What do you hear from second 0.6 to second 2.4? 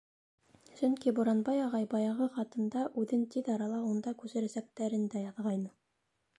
Сөнки Буранбай ағай баяғы